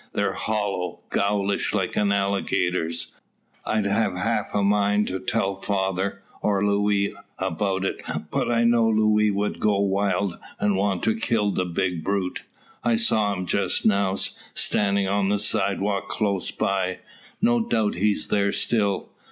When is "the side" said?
15.29-15.79